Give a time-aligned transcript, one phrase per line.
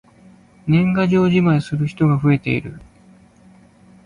[0.65, 2.81] 年賀状じまいをする人が増えている。